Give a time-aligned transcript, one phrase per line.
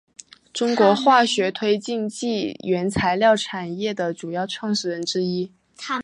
[0.51, 5.51] 中国化学推进剂原材料产业的主要创始人之一。